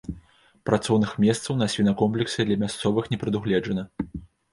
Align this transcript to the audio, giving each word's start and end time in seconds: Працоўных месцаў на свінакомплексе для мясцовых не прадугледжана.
Працоўных 0.67 1.11
месцаў 1.25 1.53
на 1.59 1.67
свінакомплексе 1.73 2.45
для 2.47 2.57
мясцовых 2.65 3.11
не 3.13 3.21
прадугледжана. 3.25 3.83